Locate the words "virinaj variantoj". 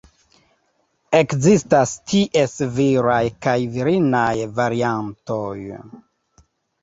3.75-5.69